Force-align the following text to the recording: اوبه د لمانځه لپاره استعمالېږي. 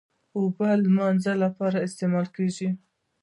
اوبه 0.37 0.67
د 0.79 0.81
لمانځه 0.83 1.33
لپاره 1.43 1.77
استعمالېږي. 1.87 2.69